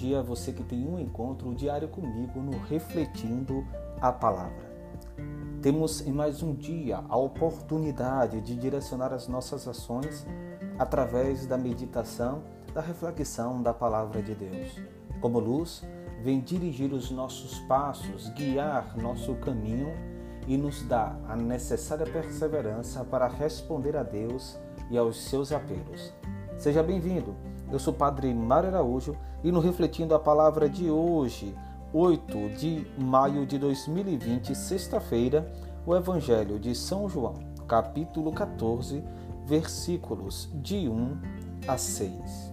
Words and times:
dia, 0.00 0.22
você 0.22 0.50
que 0.50 0.62
tem 0.62 0.88
um 0.88 0.98
encontro 0.98 1.54
diário 1.54 1.86
comigo 1.86 2.40
no 2.40 2.58
Refletindo 2.58 3.66
a 4.00 4.10
Palavra. 4.10 4.70
Temos 5.60 6.00
em 6.06 6.10
mais 6.10 6.42
um 6.42 6.54
dia 6.54 7.04
a 7.06 7.18
oportunidade 7.18 8.40
de 8.40 8.56
direcionar 8.56 9.12
as 9.12 9.28
nossas 9.28 9.68
ações 9.68 10.26
através 10.78 11.46
da 11.46 11.58
meditação, 11.58 12.42
da 12.72 12.80
reflexão 12.80 13.62
da 13.62 13.74
Palavra 13.74 14.22
de 14.22 14.34
Deus. 14.34 14.80
Como 15.20 15.38
luz, 15.38 15.86
vem 16.22 16.40
dirigir 16.40 16.94
os 16.94 17.10
nossos 17.10 17.58
passos, 17.60 18.30
guiar 18.30 18.96
nosso 18.96 19.34
caminho 19.34 19.92
e 20.48 20.56
nos 20.56 20.82
dar 20.82 21.20
a 21.28 21.36
necessária 21.36 22.06
perseverança 22.06 23.04
para 23.04 23.28
responder 23.28 23.94
a 23.98 24.02
Deus 24.02 24.58
e 24.90 24.96
aos 24.96 25.20
seus 25.20 25.52
apelos. 25.52 26.10
Seja 26.56 26.82
bem-vindo. 26.82 27.49
Eu 27.72 27.78
sou 27.78 27.92
Padre 27.92 28.34
Mário 28.34 28.68
Araújo 28.68 29.16
e 29.44 29.52
no 29.52 29.60
Refletindo 29.60 30.12
a 30.12 30.18
Palavra 30.18 30.68
de 30.68 30.90
hoje, 30.90 31.54
8 31.92 32.48
de 32.58 32.84
maio 32.98 33.46
de 33.46 33.58
2020, 33.58 34.56
sexta-feira, 34.56 35.48
o 35.86 35.94
Evangelho 35.94 36.58
de 36.58 36.74
São 36.74 37.08
João, 37.08 37.34
capítulo 37.68 38.32
14, 38.32 39.04
versículos 39.46 40.50
de 40.54 40.88
1 40.88 41.18
a 41.68 41.78
6. 41.78 42.49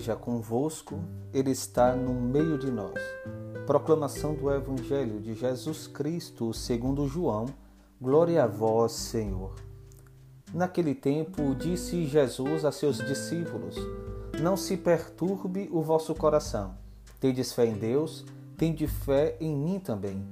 Esteja 0.00 0.16
convosco, 0.16 0.98
Ele 1.32 1.50
está 1.50 1.94
no 1.94 2.14
meio 2.14 2.56
de 2.56 2.70
nós. 2.70 2.98
Proclamação 3.66 4.34
do 4.34 4.50
Evangelho 4.50 5.20
de 5.20 5.34
Jesus 5.34 5.86
Cristo 5.86 6.54
segundo 6.54 7.06
João. 7.06 7.46
Glória 8.00 8.42
a 8.42 8.46
vós, 8.46 8.92
Senhor. 8.92 9.54
Naquele 10.54 10.94
tempo 10.94 11.54
disse 11.54 12.06
Jesus 12.06 12.64
a 12.64 12.72
seus 12.72 12.96
discípulos: 12.96 13.76
Não 14.40 14.56
se 14.56 14.74
perturbe 14.74 15.68
o 15.70 15.82
vosso 15.82 16.14
coração. 16.14 16.74
Tendes 17.20 17.52
fé 17.52 17.66
em 17.66 17.74
Deus, 17.74 18.24
tende 18.56 18.86
fé 18.86 19.36
em 19.38 19.54
mim 19.54 19.78
também. 19.78 20.26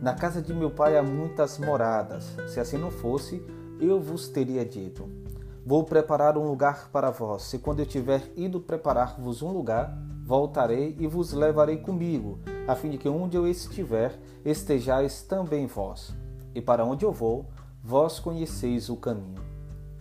Na 0.00 0.14
casa 0.14 0.40
de 0.40 0.54
meu 0.54 0.70
pai 0.70 0.96
há 0.96 1.02
muitas 1.02 1.58
moradas. 1.58 2.34
Se 2.48 2.58
assim 2.58 2.78
não 2.78 2.90
fosse, 2.90 3.44
eu 3.78 4.00
vos 4.00 4.28
teria 4.28 4.64
dito 4.64 5.29
Vou 5.64 5.84
preparar 5.84 6.38
um 6.38 6.46
lugar 6.46 6.88
para 6.90 7.10
vós, 7.10 7.52
e 7.52 7.58
quando 7.58 7.80
eu 7.80 7.86
tiver 7.86 8.32
ido 8.34 8.60
preparar-vos 8.60 9.42
um 9.42 9.52
lugar, 9.52 9.96
voltarei 10.24 10.96
e 10.98 11.06
vos 11.06 11.32
levarei 11.32 11.76
comigo, 11.76 12.38
a 12.66 12.74
fim 12.74 12.90
de 12.90 12.98
que 12.98 13.08
onde 13.08 13.36
eu 13.36 13.46
estiver, 13.46 14.18
estejais 14.44 15.22
também 15.22 15.66
vós. 15.66 16.14
E 16.54 16.62
para 16.62 16.84
onde 16.84 17.04
eu 17.04 17.12
vou, 17.12 17.46
vós 17.84 18.18
conheceis 18.18 18.88
o 18.88 18.96
caminho. 18.96 19.40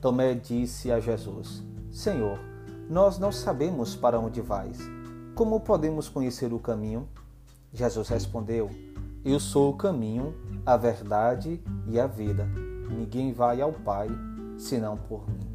Tomé 0.02 0.34
disse 0.34 0.92
a 0.92 1.00
Jesus: 1.00 1.62
Senhor, 1.92 2.40
nós 2.90 3.20
não 3.20 3.32
sabemos 3.32 3.96
para 3.96 4.20
onde 4.20 4.42
vais. 4.42 4.80
Como 5.36 5.60
podemos 5.60 6.08
conhecer 6.08 6.54
o 6.54 6.60
caminho? 6.60 7.08
Jesus 7.74 8.08
respondeu: 8.08 8.70
Eu 9.26 9.40
sou 9.40 9.72
o 9.72 9.78
caminho, 9.78 10.34
a 10.66 10.78
verdade 10.78 11.62
e 11.86 12.00
a 12.00 12.08
vida. 12.08 12.48
Ninguém 12.90 13.34
vai 13.34 13.62
ao 13.62 13.74
Pai 13.74 14.08
senão 14.58 14.98
por 14.98 15.28
mim. 15.30 15.49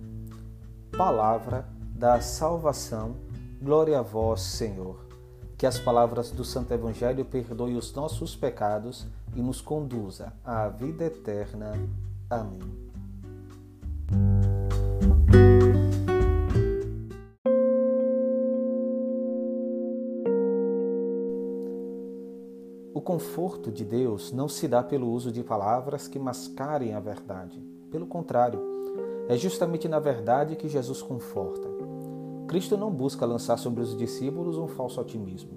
Palavra 0.97 1.67
da 1.93 2.21
salvação, 2.21 3.17
glória 3.61 3.99
a 3.99 4.03
vós, 4.03 4.43
Senhor. 4.43 5.05
Que 5.59 5.67
as 5.67 5.77
palavras 5.77 6.31
do 6.31 6.45
Santo 6.45 6.73
Evangelho 6.73 7.25
perdoem 7.25 7.77
os 7.77 7.93
nossos 7.93 8.37
pecados 8.37 9.05
e 9.35 9.43
nos 9.43 9.61
conduza 9.61 10.33
à 10.45 10.69
vida 10.69 11.07
eterna. 11.07 11.73
Amém. 12.31 12.61
O 22.95 23.01
conforto 23.01 23.73
de 23.73 23.85
Deus 23.85 24.31
não 24.31 24.49
se 24.49 24.69
dá 24.69 24.81
pelo 24.81 25.11
uso 25.11 25.33
de 25.33 25.43
palavras 25.43 26.07
que 26.07 26.21
mascarem 26.21 26.95
a 26.95 27.01
verdade. 27.01 27.61
Pelo 27.91 28.07
contrário, 28.07 28.74
é 29.29 29.37
justamente 29.37 29.89
na 29.89 29.99
verdade 29.99 30.57
que 30.57 30.69
Jesus 30.69 31.01
conforta. 31.01 31.69
Cristo 32.47 32.77
não 32.77 32.91
busca 32.91 33.25
lançar 33.25 33.59
sobre 33.59 33.83
os 33.83 33.97
discípulos 33.97 34.59
um 34.59 34.69
falso 34.69 35.01
otimismo. 35.01 35.51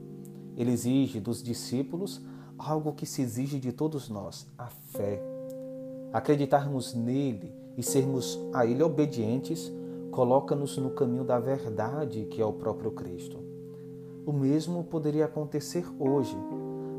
Ele 0.55 0.71
exige 0.71 1.19
dos 1.19 1.43
discípulos 1.43 2.21
algo 2.57 2.93
que 2.93 3.05
se 3.05 3.21
exige 3.21 3.59
de 3.59 3.71
todos 3.71 4.09
nós: 4.09 4.47
a 4.57 4.67
fé. 4.67 5.21
Acreditarmos 6.13 6.93
nele 6.93 7.53
e 7.77 7.83
sermos 7.83 8.39
a 8.53 8.65
ele 8.65 8.81
obedientes 8.81 9.71
coloca-nos 10.11 10.77
no 10.77 10.89
caminho 10.91 11.23
da 11.23 11.39
verdade, 11.39 12.25
que 12.25 12.41
é 12.41 12.45
o 12.45 12.53
próprio 12.53 12.91
Cristo. 12.91 13.37
O 14.25 14.33
mesmo 14.33 14.83
poderia 14.83 15.25
acontecer 15.25 15.85
hoje, 15.99 16.35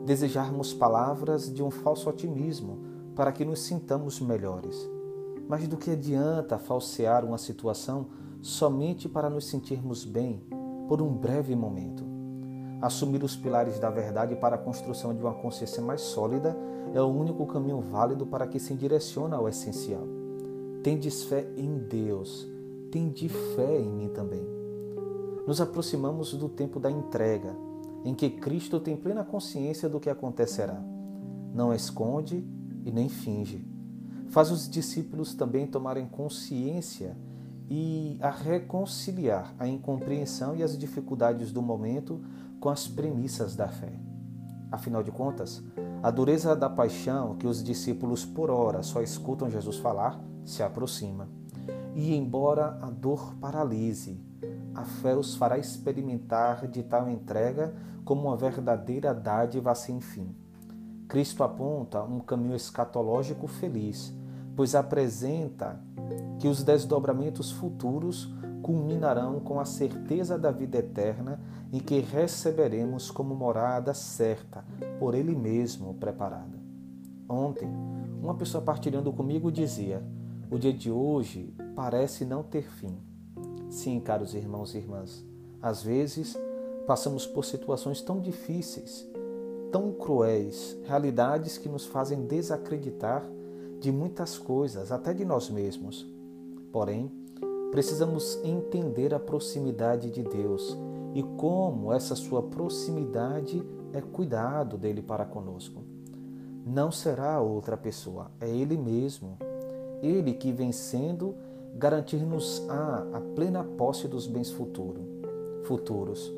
desejarmos 0.07 0.73
palavras 0.73 1.53
de 1.53 1.63
um 1.63 1.71
falso 1.71 2.09
otimismo 2.09 2.79
para 3.17 3.33
que 3.33 3.45
nos 3.45 3.61
sintamos 3.61 4.21
melhores. 4.21 4.98
Mas 5.49 5.67
do 5.67 5.79
que 5.79 5.93
adianta 5.93 6.59
falsear 6.59 7.25
uma 7.25 7.39
situação 7.39 8.09
somente 8.43 9.09
para 9.09 9.31
nos 9.31 9.47
sentirmos 9.47 10.05
bem 10.05 10.43
por 10.87 11.01
um 11.01 11.09
breve 11.09 11.57
momento? 11.57 12.05
Assumir 12.83 13.25
os 13.25 13.35
pilares 13.35 13.81
da 13.81 13.89
verdade 13.89 14.37
para 14.37 14.57
a 14.57 14.59
construção 14.59 15.15
de 15.15 15.23
uma 15.23 15.33
consciência 15.33 15.83
mais 15.83 16.03
sólida 16.03 16.55
é 16.95 17.01
o 17.01 17.07
único 17.07 17.47
caminho 17.47 17.81
válido 17.81 18.27
para 18.27 18.47
que 18.47 18.61
se 18.61 18.75
direcione 18.75 19.35
ao 19.35 19.49
essencial. 19.49 20.07
Tendes 20.83 21.25
fé 21.25 21.49
em 21.57 21.79
Deus, 21.79 22.47
tende 22.93 23.29
fé 23.29 23.81
em 23.81 23.91
mim 23.91 24.09
também. 24.09 24.47
Nos 25.47 25.63
aproximamos 25.63 26.35
do 26.35 26.49
tempo 26.49 26.79
da 26.79 26.91
entrega, 26.91 27.57
em 28.05 28.15
que 28.15 28.29
Cristo 28.29 28.79
tem 28.79 28.97
plena 28.97 29.25
consciência 29.25 29.89
do 29.89 29.99
que 29.99 30.11
acontecerá. 30.11 30.81
Não 31.55 31.73
esconde 31.73 32.47
e 32.85 32.93
nem 32.93 33.09
finge 33.09 33.78
faz 34.31 34.51
os 34.51 34.69
discípulos 34.69 35.35
também 35.35 35.67
tomarem 35.67 36.07
consciência 36.07 37.17
e 37.71 38.17
a 38.21 38.31
reconciliar 38.31 39.55
a 39.59 39.67
incompreensão 39.67 40.57
e 40.57 40.63
as 40.63 40.77
dificuldades 40.77 41.53
do 41.53 41.61
momento 41.61 42.21
com 42.61 42.69
as 42.69 42.89
premissas 42.89 43.55
da 43.55 43.69
fé. 43.69 43.93
Afinal 44.71 45.03
de 45.03 45.11
contas, 45.11 45.63
a 46.03 46.11
dureza 46.11 46.55
da 46.55 46.69
paixão 46.69 47.37
que 47.37 47.47
os 47.47 47.63
discípulos 47.63 48.25
por 48.25 48.51
ora 48.51 48.83
só 48.83 49.03
escutam 49.03 49.51
Jesus 49.51 49.77
falar 49.77 50.21
se 50.45 50.63
aproxima. 50.63 51.29
E 51.95 52.15
embora 52.15 52.79
a 52.83 52.91
dor 52.91 53.35
paralise, 53.41 54.21
a 54.75 54.85
fé 54.85 55.17
os 55.17 55.35
fará 55.35 55.59
experimentar 55.59 56.69
de 56.69 56.83
tal 56.83 57.09
entrega 57.09 57.75
como 58.05 58.29
uma 58.29 58.37
verdadeira 58.37 59.13
dádiva 59.13 59.75
sem 59.75 60.01
fim. 60.01 60.35
Cristo 61.09 61.43
aponta 61.43 62.03
um 62.03 62.21
caminho 62.21 62.55
escatológico 62.55 63.47
feliz, 63.47 64.13
pois 64.55 64.75
apresenta 64.75 65.81
que 66.39 66.47
os 66.47 66.63
desdobramentos 66.63 67.51
futuros 67.51 68.29
culminarão 68.63 69.41
com 69.41 69.59
a 69.59 69.65
certeza 69.65 70.39
da 70.39 70.51
vida 70.51 70.77
eterna 70.77 71.41
em 71.73 71.79
que 71.79 72.01
receberemos 72.01 73.11
como 73.11 73.35
morada 73.35 73.95
certa, 73.95 74.63
por 74.99 75.15
Ele 75.15 75.35
mesmo 75.35 75.95
preparada. 75.95 76.59
Ontem, 77.27 77.69
uma 78.23 78.35
pessoa 78.35 78.63
partilhando 78.63 79.11
comigo 79.11 79.51
dizia: 79.51 80.03
O 80.51 80.59
dia 80.59 80.73
de 80.73 80.91
hoje 80.91 81.55
parece 81.75 82.27
não 82.27 82.43
ter 82.43 82.69
fim. 82.69 82.99
Sim, 83.71 83.99
caros 84.01 84.35
irmãos 84.35 84.75
e 84.75 84.79
irmãs, 84.79 85.25
às 85.63 85.83
vezes 85.83 86.37
passamos 86.87 87.27
por 87.27 87.45
situações 87.45 88.03
tão 88.03 88.21
difíceis, 88.21 89.08
tão 89.71 89.93
cruéis, 89.93 90.77
realidades 90.85 91.59
que 91.59 91.69
nos 91.69 91.87
fazem 91.87 92.27
desacreditar 92.27 93.25
de 93.81 93.93
muitas 93.93 94.39
coisas, 94.39 94.91
até 94.91 95.13
de 95.13 95.25
nós 95.25 95.51
mesmos. 95.51 96.07
Porém, 96.73 97.11
precisamos 97.71 98.39
entender 98.45 99.15
a 99.15 99.21
proximidade 99.21 100.11
de 100.11 100.23
Deus 100.23 100.77
e 101.15 101.23
como 101.37 101.93
essa 101.93 102.15
sua 102.15 102.43
proximidade 102.43 103.63
é 103.93 104.01
cuidado 104.01 104.77
dele 104.77 105.03
para 105.03 105.25
conosco. 105.25 105.83
Não 106.67 106.91
será 106.91 107.41
outra 107.41 107.77
pessoa, 107.77 108.31
é 108.41 108.49
Ele 108.49 108.77
mesmo. 108.77 109.39
Ele 110.03 110.35
que 110.35 110.53
vencendo 110.53 111.35
garantir-nos 111.75 112.63
a, 112.69 113.07
a 113.15 113.21
plena 113.35 113.65
posse 113.65 114.07
dos 114.07 114.27
bens 114.27 114.51
futuro, 114.51 115.01
futuros. 115.65 116.33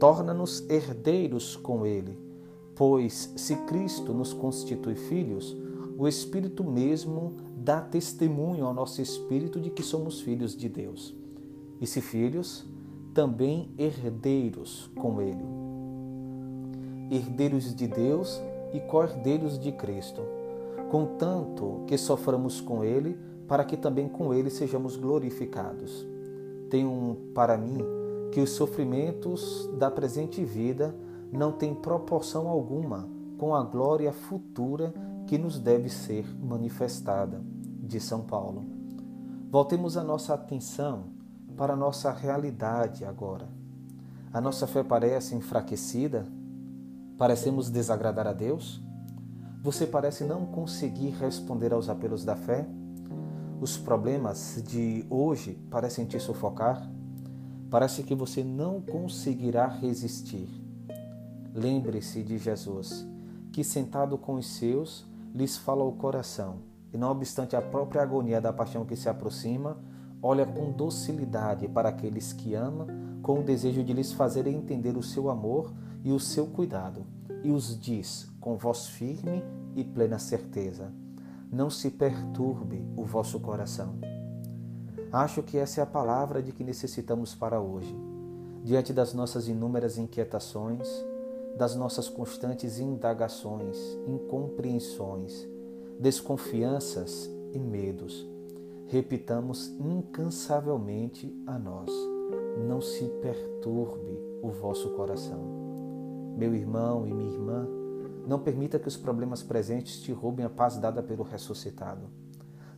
Torna-nos 0.00 0.68
herdeiros 0.70 1.56
com 1.56 1.84
Ele, 1.84 2.16
pois 2.78 3.32
se 3.34 3.56
Cristo 3.66 4.14
nos 4.14 4.32
constitui 4.32 4.94
filhos, 4.94 5.56
o 5.98 6.06
Espírito 6.06 6.62
mesmo 6.62 7.32
dá 7.56 7.80
testemunho 7.80 8.64
ao 8.64 8.72
nosso 8.72 9.02
espírito 9.02 9.60
de 9.60 9.68
que 9.68 9.82
somos 9.82 10.20
filhos 10.20 10.56
de 10.56 10.68
Deus. 10.68 11.12
E 11.80 11.86
se 11.88 12.00
filhos, 12.00 12.64
também 13.12 13.68
herdeiros 13.76 14.88
com 14.96 15.20
Ele. 15.20 15.44
Herdeiros 17.10 17.74
de 17.74 17.88
Deus 17.88 18.40
e 18.72 18.78
co-herdeiros 18.78 19.58
de 19.58 19.72
Cristo, 19.72 20.22
contanto 20.88 21.82
que 21.88 21.98
soframos 21.98 22.60
com 22.60 22.84
Ele 22.84 23.18
para 23.48 23.64
que 23.64 23.76
também 23.76 24.08
com 24.08 24.32
ele 24.32 24.50
sejamos 24.50 24.94
glorificados. 24.94 26.06
Tenho 26.70 27.16
para 27.34 27.56
mim 27.56 27.78
que 28.30 28.40
os 28.40 28.50
sofrimentos 28.50 29.68
da 29.78 29.90
presente 29.90 30.44
vida 30.44 30.94
não 31.32 31.52
têm 31.52 31.74
proporção 31.74 32.48
alguma 32.48 33.08
com 33.38 33.54
a 33.54 33.62
glória 33.62 34.12
futura 34.12 34.92
que 35.26 35.38
nos 35.38 35.58
deve 35.58 35.88
ser 35.88 36.26
manifestada, 36.42 37.40
de 37.82 38.00
São 38.00 38.22
Paulo. 38.22 38.64
Voltemos 39.50 39.96
a 39.96 40.04
nossa 40.04 40.34
atenção 40.34 41.04
para 41.56 41.72
a 41.72 41.76
nossa 41.76 42.12
realidade 42.12 43.04
agora. 43.04 43.48
A 44.32 44.40
nossa 44.40 44.66
fé 44.66 44.82
parece 44.82 45.34
enfraquecida? 45.34 46.26
Parecemos 47.16 47.70
desagradar 47.70 48.26
a 48.26 48.32
Deus? 48.32 48.80
Você 49.62 49.86
parece 49.86 50.24
não 50.24 50.46
conseguir 50.46 51.10
responder 51.10 51.72
aos 51.72 51.88
apelos 51.88 52.24
da 52.24 52.36
fé? 52.36 52.66
Os 53.60 53.76
problemas 53.76 54.62
de 54.66 55.04
hoje 55.10 55.54
parecem 55.70 56.04
te 56.04 56.20
sufocar? 56.20 56.88
Parece 57.70 58.02
que 58.02 58.14
você 58.14 58.44
não 58.44 58.80
conseguirá 58.80 59.66
resistir. 59.66 60.67
Lembre-se 61.58 62.22
de 62.22 62.38
Jesus, 62.38 63.04
que 63.50 63.64
sentado 63.64 64.16
com 64.16 64.34
os 64.34 64.46
seus, 64.46 65.04
lhes 65.34 65.56
fala 65.56 65.82
ao 65.82 65.90
coração, 65.90 66.58
e 66.92 66.96
não 66.96 67.10
obstante 67.10 67.56
a 67.56 67.60
própria 67.60 68.00
agonia 68.00 68.40
da 68.40 68.52
paixão 68.52 68.84
que 68.84 68.94
se 68.94 69.08
aproxima, 69.08 69.76
olha 70.22 70.46
com 70.46 70.70
docilidade 70.70 71.66
para 71.66 71.88
aqueles 71.88 72.32
que 72.32 72.54
ama, 72.54 72.86
com 73.22 73.40
o 73.40 73.42
desejo 73.42 73.82
de 73.82 73.92
lhes 73.92 74.12
fazer 74.12 74.46
entender 74.46 74.96
o 74.96 75.02
seu 75.02 75.28
amor 75.28 75.74
e 76.04 76.12
o 76.12 76.20
seu 76.20 76.46
cuidado, 76.46 77.04
e 77.42 77.50
os 77.50 77.76
diz 77.76 78.30
com 78.40 78.56
voz 78.56 78.86
firme 78.86 79.42
e 79.74 79.82
plena 79.82 80.20
certeza: 80.20 80.92
não 81.50 81.70
se 81.70 81.90
perturbe 81.90 82.86
o 82.96 83.04
vosso 83.04 83.40
coração. 83.40 83.96
Acho 85.10 85.42
que 85.42 85.58
essa 85.58 85.80
é 85.80 85.82
a 85.82 85.86
palavra 85.86 86.40
de 86.40 86.52
que 86.52 86.62
necessitamos 86.62 87.34
para 87.34 87.60
hoje, 87.60 87.98
diante 88.62 88.92
das 88.92 89.12
nossas 89.12 89.48
inúmeras 89.48 89.98
inquietações, 89.98 90.86
das 91.56 91.74
nossas 91.74 92.08
constantes 92.08 92.78
indagações, 92.78 93.78
incompreensões, 94.06 95.46
desconfianças 95.98 97.30
e 97.52 97.58
medos. 97.58 98.26
Repitamos 98.86 99.68
incansavelmente 99.80 101.34
a 101.46 101.58
nós: 101.58 101.90
não 102.66 102.80
se 102.80 103.04
perturbe 103.20 104.18
o 104.42 104.50
vosso 104.50 104.90
coração. 104.90 105.40
Meu 106.36 106.54
irmão 106.54 107.06
e 107.06 107.12
minha 107.12 107.32
irmã, 107.32 107.68
não 108.26 108.38
permita 108.38 108.78
que 108.78 108.88
os 108.88 108.96
problemas 108.96 109.42
presentes 109.42 110.00
te 110.00 110.12
roubem 110.12 110.44
a 110.44 110.50
paz 110.50 110.76
dada 110.76 111.02
pelo 111.02 111.24
ressuscitado. 111.24 112.02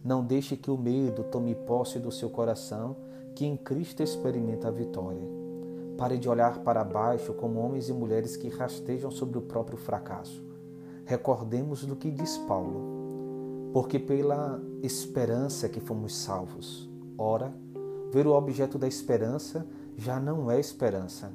Não 0.03 0.25
deixe 0.25 0.57
que 0.57 0.71
o 0.71 0.79
medo 0.79 1.25
tome 1.25 1.55
posse 1.55 1.99
do 1.99 2.11
seu 2.11 2.31
coração, 2.31 2.97
que 3.35 3.45
em 3.45 3.57
Cristo 3.57 4.03
experimenta 4.03 4.69
a 4.69 4.71
vitória. 4.71 5.40
Pare 6.01 6.17
de 6.17 6.31
olhar 6.31 6.61
para 6.61 6.83
baixo 6.83 7.35
como 7.35 7.61
homens 7.61 7.91
e 7.91 7.93
mulheres 7.93 8.35
que 8.35 8.49
rastejam 8.49 9.11
sobre 9.11 9.37
o 9.37 9.43
próprio 9.43 9.77
fracasso. 9.77 10.43
Recordemos 11.05 11.85
do 11.85 11.95
que 11.95 12.11
diz 12.11 12.39
Paulo. 12.39 13.71
Porque 13.71 13.99
pela 13.99 14.59
esperança 14.83 15.69
que 15.69 15.79
fomos 15.79 16.17
salvos. 16.17 16.89
Ora, 17.19 17.53
ver 18.11 18.27
o 18.27 18.33
objeto 18.33 18.79
da 18.79 18.89
esperança 18.89 19.67
já 19.95 20.19
não 20.19 20.51
é 20.51 20.59
esperança. 20.59 21.35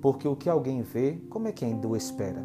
Porque 0.00 0.26
o 0.26 0.34
que 0.34 0.48
alguém 0.48 0.80
vê, 0.80 1.20
como 1.28 1.46
é 1.46 1.52
que 1.52 1.66
ainda 1.66 1.86
o 1.86 1.94
espera? 1.94 2.42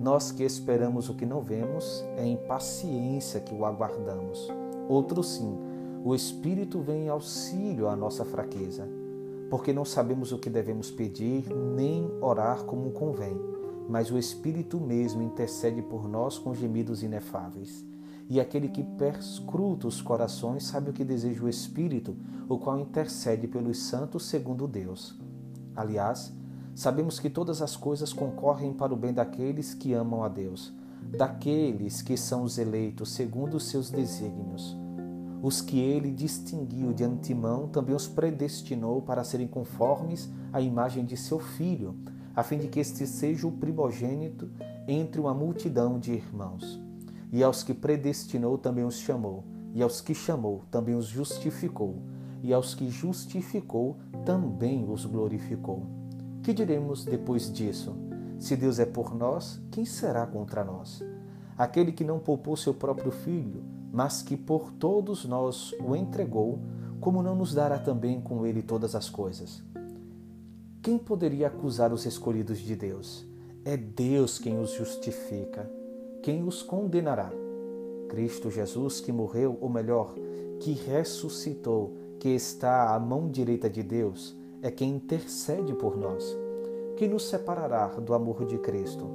Nós 0.00 0.32
que 0.32 0.42
esperamos 0.42 1.10
o 1.10 1.14
que 1.14 1.26
não 1.26 1.42
vemos, 1.42 2.02
é 2.16 2.24
em 2.24 2.38
paciência 2.46 3.40
que 3.40 3.54
o 3.54 3.66
aguardamos. 3.66 4.48
Outro 4.88 5.22
sim, 5.22 5.54
o 6.02 6.14
Espírito 6.14 6.80
vem 6.80 7.04
em 7.04 7.08
auxílio 7.10 7.88
à 7.88 7.94
nossa 7.94 8.24
fraqueza, 8.24 8.88
porque 9.54 9.72
não 9.72 9.84
sabemos 9.84 10.32
o 10.32 10.38
que 10.40 10.50
devemos 10.50 10.90
pedir 10.90 11.48
nem 11.48 12.10
orar 12.20 12.64
como 12.64 12.90
convém, 12.90 13.40
mas 13.88 14.10
o 14.10 14.18
Espírito 14.18 14.80
mesmo 14.80 15.22
intercede 15.22 15.80
por 15.80 16.08
nós 16.08 16.36
com 16.36 16.52
gemidos 16.52 17.04
inefáveis. 17.04 17.86
E 18.28 18.40
aquele 18.40 18.66
que 18.66 18.82
perscruta 18.82 19.86
os 19.86 20.02
corações 20.02 20.64
sabe 20.64 20.90
o 20.90 20.92
que 20.92 21.04
deseja 21.04 21.44
o 21.44 21.48
Espírito, 21.48 22.16
o 22.48 22.58
qual 22.58 22.80
intercede 22.80 23.46
pelos 23.46 23.78
santos 23.78 24.24
segundo 24.26 24.66
Deus. 24.66 25.16
Aliás, 25.76 26.32
Sabemos 26.74 27.20
que 27.20 27.30
todas 27.30 27.62
as 27.62 27.76
coisas 27.76 28.12
concorrem 28.12 28.72
para 28.72 28.92
o 28.92 28.96
bem 28.96 29.12
daqueles 29.12 29.74
que 29.74 29.94
amam 29.94 30.24
a 30.24 30.28
Deus, 30.28 30.72
daqueles 31.16 32.02
que 32.02 32.16
são 32.16 32.42
os 32.42 32.58
eleitos 32.58 33.12
segundo 33.12 33.58
os 33.58 33.68
seus 33.68 33.90
desígnios. 33.90 34.76
Os 35.44 35.60
que 35.60 35.78
ele 35.78 36.10
distinguiu 36.10 36.94
de 36.94 37.04
antemão 37.04 37.68
também 37.68 37.94
os 37.94 38.08
predestinou 38.08 39.02
para 39.02 39.22
serem 39.22 39.46
conformes 39.46 40.30
à 40.50 40.58
imagem 40.58 41.04
de 41.04 41.18
seu 41.18 41.38
filho, 41.38 41.94
a 42.34 42.42
fim 42.42 42.56
de 42.56 42.66
que 42.66 42.80
este 42.80 43.06
seja 43.06 43.46
o 43.46 43.52
primogênito 43.52 44.48
entre 44.88 45.20
uma 45.20 45.34
multidão 45.34 45.98
de 45.98 46.14
irmãos. 46.14 46.80
E 47.30 47.42
aos 47.44 47.62
que 47.62 47.74
predestinou 47.74 48.56
também 48.56 48.86
os 48.86 48.94
chamou, 48.94 49.44
e 49.74 49.82
aos 49.82 50.00
que 50.00 50.14
chamou 50.14 50.62
também 50.70 50.94
os 50.94 51.04
justificou, 51.04 51.98
e 52.42 52.50
aos 52.50 52.74
que 52.74 52.88
justificou 52.88 53.98
também 54.24 54.90
os 54.90 55.04
glorificou. 55.04 55.82
Que 56.42 56.54
diremos 56.54 57.04
depois 57.04 57.52
disso? 57.52 57.94
Se 58.38 58.56
Deus 58.56 58.78
é 58.78 58.86
por 58.86 59.14
nós, 59.14 59.60
quem 59.70 59.84
será 59.84 60.26
contra 60.26 60.64
nós? 60.64 61.04
Aquele 61.54 61.92
que 61.92 62.02
não 62.02 62.18
poupou 62.18 62.56
seu 62.56 62.72
próprio 62.72 63.12
filho, 63.12 63.73
mas 63.94 64.22
que 64.22 64.36
por 64.36 64.72
todos 64.72 65.24
nós 65.24 65.72
o 65.80 65.94
entregou, 65.94 66.58
como 67.00 67.22
não 67.22 67.36
nos 67.36 67.54
dará 67.54 67.78
também 67.78 68.20
com 68.20 68.44
ele 68.44 68.60
todas 68.60 68.96
as 68.96 69.08
coisas? 69.08 69.62
Quem 70.82 70.98
poderia 70.98 71.46
acusar 71.46 71.92
os 71.92 72.04
escolhidos 72.04 72.58
de 72.58 72.74
Deus? 72.74 73.24
É 73.64 73.76
Deus 73.76 74.36
quem 74.36 74.58
os 74.58 74.72
justifica. 74.72 75.70
Quem 76.24 76.42
os 76.42 76.60
condenará? 76.60 77.30
Cristo 78.08 78.50
Jesus 78.50 79.00
que 79.00 79.12
morreu, 79.12 79.56
ou 79.60 79.70
melhor, 79.70 80.12
que 80.58 80.72
ressuscitou, 80.72 81.94
que 82.18 82.30
está 82.30 82.96
à 82.96 82.98
mão 82.98 83.28
direita 83.28 83.70
de 83.70 83.84
Deus, 83.84 84.36
é 84.60 84.72
quem 84.72 84.90
intercede 84.90 85.72
por 85.72 85.96
nós. 85.96 86.36
Que 86.96 87.06
nos 87.06 87.28
separará 87.28 87.86
do 87.86 88.12
amor 88.12 88.44
de 88.44 88.58
Cristo? 88.58 89.06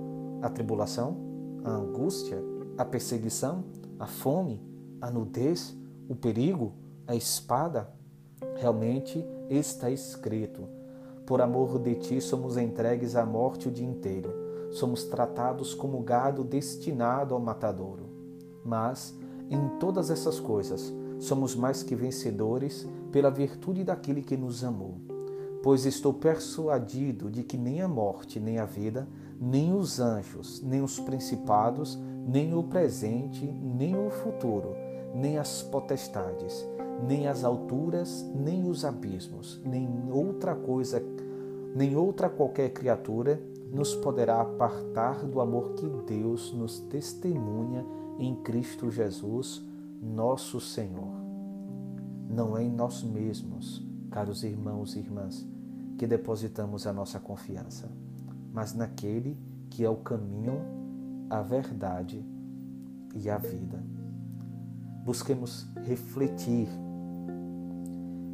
A 0.42 0.50
tribulação? 0.50 1.18
A 1.66 1.72
angústia? 1.72 2.42
A 2.78 2.86
perseguição? 2.86 3.66
A 4.00 4.08
fome? 4.08 4.69
A 5.01 5.10
nudez? 5.10 5.74
O 6.10 6.15
perigo? 6.15 6.74
A 7.08 7.15
espada? 7.15 7.89
Realmente 8.58 9.25
está 9.50 9.89
escrito: 9.89 10.68
Por 11.25 11.41
amor 11.41 11.79
de 11.79 11.96
ti 11.96 12.20
somos 12.20 12.58
entregues 12.58 13.15
à 13.15 13.25
morte 13.25 13.70
o 13.70 13.72
dia 13.72 13.88
inteiro, 13.88 14.29
somos 14.72 15.06
tratados 15.06 15.74
como 15.74 16.01
gado 16.01 16.44
destinado 16.44 17.34
ao 17.34 17.39
matadouro. 17.39 18.10
Mas, 18.65 19.18
em 19.50 19.79
todas 19.79 20.10
essas 20.10 20.38
coisas, 20.38 20.94
somos 21.18 21.56
mais 21.56 21.82
que 21.82 21.96
vencedores 21.96 22.86
pela 23.10 23.32
virtude 23.32 23.86
daquele 23.86 24.22
que 24.22 24.36
nos 24.36 24.65
amou. 24.65 24.98
Pois 25.63 25.86
estou 25.86 26.13
persuadido 26.13 27.32
de 27.32 27.44
que 27.44 27.58
nem 27.58 27.82
a 27.82 27.88
morte, 27.88 28.38
nem 28.38 28.60
a 28.60 28.65
vida, 28.65 29.08
nem 29.39 29.74
os 29.74 30.00
anjos, 30.00 30.62
nem 30.62 30.82
os 30.82 31.00
principados, 31.00 31.98
nem 32.27 32.53
o 32.53 32.63
presente, 32.63 33.46
nem 33.46 33.96
o 33.96 34.10
futuro, 34.10 34.75
nem 35.13 35.38
as 35.38 35.62
potestades, 35.62 36.66
nem 37.08 37.28
as 37.28 37.44
alturas, 37.44 38.25
nem 38.36 38.70
os 38.70 38.84
abismos, 38.84 39.62
nem 39.63 40.12
outra 40.12 40.56
coisa, 40.56 41.01
nem 41.75 41.96
outra 41.96 42.30
qualquer 42.30 42.70
criatura 42.70 43.42
nos 43.72 43.96
poderá 43.96 44.42
apartar 44.42 45.25
do 45.25 45.39
amor 45.39 45.74
que 45.74 45.88
Deus 46.08 46.51
nos 46.54 46.80
testemunha 46.80 47.86
em 48.18 48.36
Cristo 48.36 48.89
Jesus, 48.89 49.63
nosso 50.01 50.60
Senhor. 50.60 51.13
Não 52.30 52.58
é 52.58 52.63
em 52.63 52.72
nós 52.72 53.04
mesmos, 53.04 53.86
caros 54.10 54.44
irmãos 54.44 54.96
e 54.96 55.00
irmãs, 55.00 55.48
que 55.98 56.08
depositamos 56.08 56.88
a 56.88 56.94
nossa 56.94 57.20
confiança, 57.20 57.89
mas 58.51 58.74
naquele 58.74 59.38
que 59.70 59.84
é 59.84 59.89
o 59.89 59.98
caminho, 59.98 60.62
a 61.30 61.42
verdade 61.42 62.25
e 63.16 63.30
a 63.30 63.38
vida. 63.38 63.84
Busquemos 65.10 65.66
refletir 65.88 66.70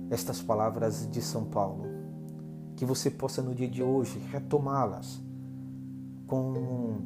estas 0.10 0.42
palavras 0.42 1.10
de 1.10 1.22
São 1.22 1.46
Paulo, 1.46 1.86
que 2.76 2.84
você 2.84 3.10
possa 3.10 3.42
no 3.42 3.56
dia 3.56 3.70
de 3.70 3.82
hoje 3.82 4.20
retomá-las 4.20 5.24
com 6.28 6.98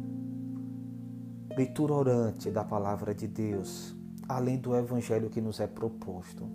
leitura 1.56 1.94
orante 1.94 2.50
da 2.50 2.64
palavra 2.64 3.14
de 3.14 3.28
Deus, 3.28 3.96
além 4.28 4.58
do 4.58 4.76
evangelho 4.76 5.30
que 5.30 5.40
nos 5.40 5.60
é 5.60 5.68
proposto. 5.68 6.50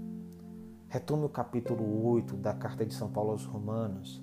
Retome 0.89 1.27
o 1.27 1.29
capítulo 1.29 2.05
8 2.09 2.37
da 2.37 2.53
carta 2.53 2.85
de 2.85 2.93
São 2.93 3.09
Paulo 3.13 3.31
aos 3.31 3.45
Romanos, 3.45 4.21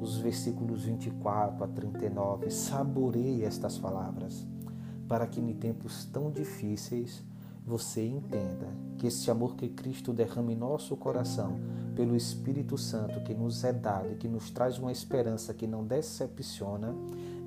os 0.00 0.18
versículos 0.18 0.84
24 0.84 1.64
a 1.64 1.66
39. 1.66 2.48
Saboreie 2.48 3.42
estas 3.42 3.76
palavras, 3.76 4.46
para 5.08 5.26
que 5.26 5.40
em 5.40 5.52
tempos 5.52 6.04
tão 6.04 6.30
difíceis 6.30 7.24
você 7.66 8.04
entenda 8.04 8.68
que 8.98 9.06
este 9.06 9.30
amor 9.30 9.56
que 9.56 9.68
Cristo 9.68 10.12
derrama 10.12 10.52
em 10.52 10.56
nosso 10.56 10.96
coração 10.96 11.58
pelo 11.96 12.14
Espírito 12.14 12.76
Santo 12.76 13.22
que 13.22 13.32
nos 13.32 13.64
é 13.64 13.72
dado 13.72 14.12
e 14.12 14.16
que 14.16 14.28
nos 14.28 14.50
traz 14.50 14.78
uma 14.78 14.92
esperança 14.92 15.54
que 15.54 15.66
não 15.66 15.84
decepciona, 15.84 16.94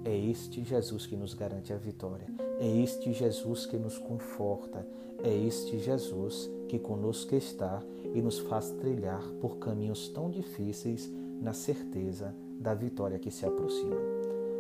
é 0.04 0.16
este 0.16 0.64
Jesus 0.64 1.06
que 1.06 1.16
nos 1.16 1.34
garante 1.34 1.72
a 1.72 1.78
vitória. 1.78 2.28
É 2.60 2.68
este 2.68 3.14
Jesus 3.14 3.66
que 3.66 3.78
nos 3.78 3.98
conforta. 3.98 4.88
É 5.24 5.36
este 5.36 5.80
Jesus 5.80 6.50
que 6.68 6.80
conosco 6.80 7.36
está 7.36 7.84
e 8.14 8.22
nos 8.22 8.40
faz 8.40 8.70
trilhar 8.72 9.22
por 9.42 9.58
caminhos 9.58 10.08
tão 10.10 10.30
difíceis 10.30 11.12
na 11.42 11.54
certeza 11.54 12.34
da 12.60 12.74
vitória 12.74 13.20
que 13.20 13.30
se 13.30 13.46
aproxima. 13.46 13.98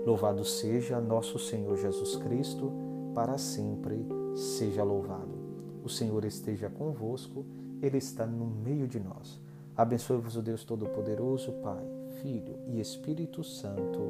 Louvado 0.05 0.43
seja 0.45 1.01
nosso 1.01 1.39
Senhor 1.39 1.77
Jesus 1.77 2.15
Cristo, 2.17 2.71
para 3.13 3.37
sempre 3.37 4.05
seja 4.35 4.83
louvado. 4.83 5.46
O 5.87 5.89
Senhor 5.89 6.25
esteja 6.25 6.69
convosco, 6.69 7.45
Ele 7.81 7.97
está 7.97 8.25
no 8.25 8.45
meio 8.45 8.89
de 8.89 8.99
nós. 8.99 9.39
Abençoe-vos 9.73 10.35
o 10.35 10.41
Deus 10.41 10.65
Todo-Poderoso, 10.65 11.53
Pai, 11.63 11.81
Filho 12.21 12.59
e 12.67 12.81
Espírito 12.81 13.41
Santo. 13.41 14.01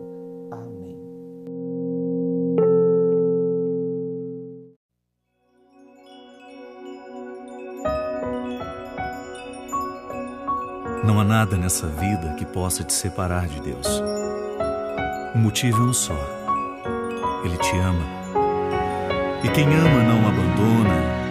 Amém. 0.50 0.98
Não 11.06 11.20
há 11.20 11.24
nada 11.24 11.56
nessa 11.58 11.86
vida 11.86 12.34
que 12.40 12.46
possa 12.48 12.84
te 12.84 12.92
separar 12.92 13.48
de 13.48 13.62
Deus. 13.62 14.02
O 15.36 15.38
motivo 15.38 15.84
é 15.84 15.86
um 15.86 15.94
só: 15.94 16.18
Ele 17.46 17.58
te 17.58 17.78
ama. 17.78 18.18
E 19.44 19.50
quem 19.50 19.68
ama 19.68 20.02
não 20.02 20.28
abandona, 20.28 21.27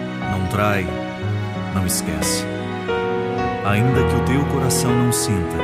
não 0.47 0.49
trai, 0.49 0.87
não 1.75 1.85
esquece. 1.85 2.45
Ainda 3.65 4.01
que 4.07 4.15
o 4.15 4.25
teu 4.25 4.45
coração 4.53 4.91
não 4.91 5.11
sinta, 5.11 5.57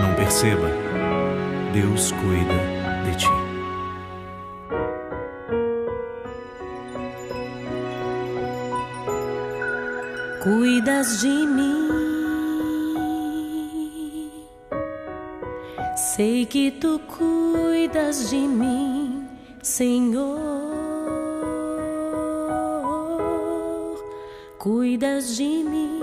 não 0.00 0.14
perceba, 0.14 0.68
Deus 1.72 2.10
cuida 2.12 2.54
de 3.04 3.16
ti. 3.16 3.26
Cuidas 10.42 11.20
de 11.20 11.28
mim 11.28 11.90
Sei 15.96 16.46
que 16.46 16.70
tu 16.70 16.98
cuidas 17.00 18.30
de 18.30 18.38
mim, 18.38 19.28
Senhor. 19.62 20.49
Cuidas 24.60 25.38
de 25.38 25.64
mim. 25.64 26.02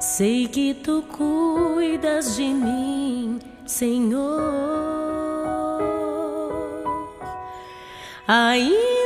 Sei 0.00 0.48
que 0.48 0.74
tu 0.74 1.02
cuidas 1.02 2.36
de 2.36 2.48
mim, 2.48 3.38
Senhor. 3.64 4.40
Ainda 8.26 8.99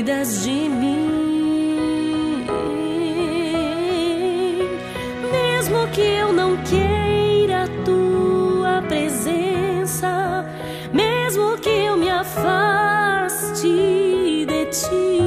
cuidas 0.00 0.44
de 0.44 0.50
mim, 0.50 2.46
mesmo 5.30 5.86
que 5.88 6.00
eu 6.00 6.32
não 6.32 6.56
queira 6.62 7.64
a 7.64 7.68
tua 7.84 8.80
presença, 8.88 10.46
mesmo 10.90 11.58
que 11.58 11.68
eu 11.68 11.98
me 11.98 12.08
afaste 12.08 13.66
de 14.46 14.64
ti, 14.70 15.19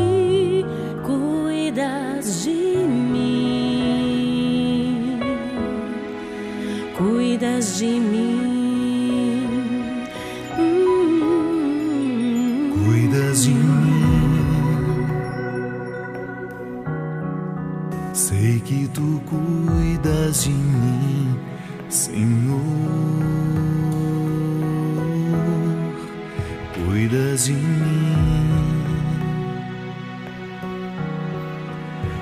De 27.35 27.51
mim. 27.51 28.85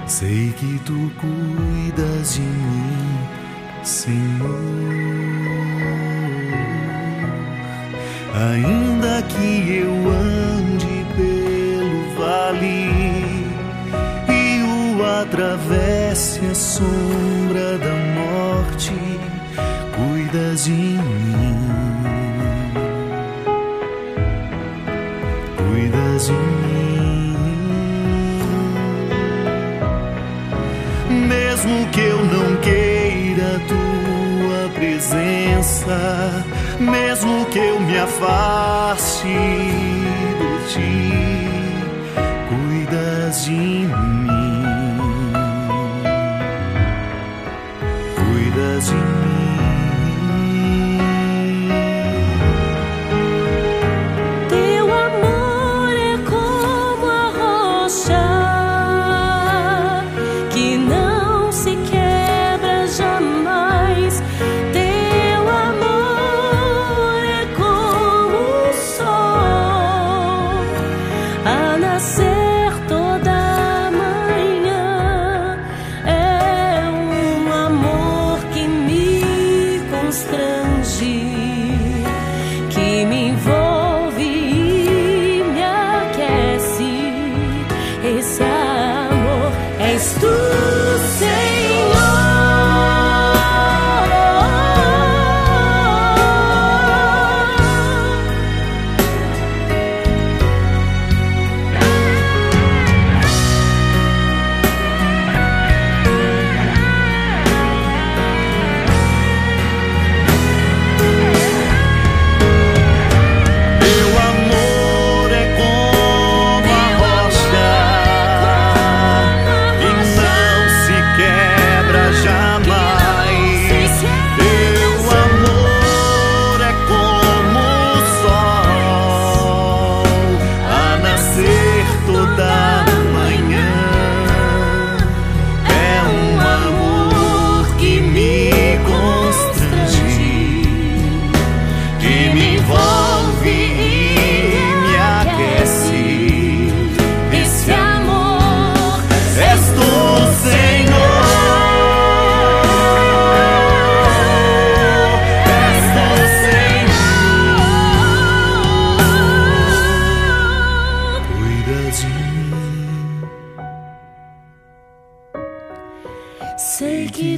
Sei 0.07 0.53
que 0.57 0.79
tu 0.85 1.11
cuidas 1.19 2.35
de 2.35 2.39
mim, 2.39 3.27
Senhor. 3.83 4.47
Ainda 8.33 9.21
que 9.23 9.83
eu 9.83 9.91
ande 10.09 11.05
pelo 11.17 12.15
vale 12.17 13.35
e 14.29 14.63
o 14.63 15.03
atravesse 15.21 16.39
a 16.45 16.55
sombra 16.55 17.77
da 17.77 17.95
morte, 18.15 18.93
cuidas 19.93 20.63
de 20.63 20.71
mim. 20.71 21.00
presença, 35.01 36.45
mesmo 36.79 37.45
que 37.47 37.57
eu 37.57 37.79
me 37.79 37.97
afaste 37.97 39.27
de 40.37 40.73
ti, 40.73 41.11
cuidas 42.47 43.45
de 43.45 43.51
mim. 43.51 44.30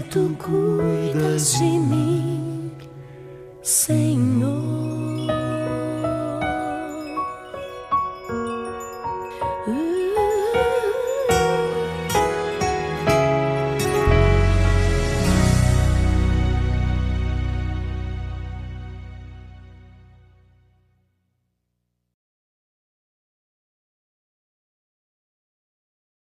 tu 0.02 0.36
cuidas 0.38 1.60
de 1.60 1.66
mim, 1.66 2.72
Senhor. 3.62 4.83